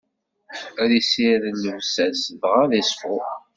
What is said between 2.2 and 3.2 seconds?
dɣa ad iṣfu.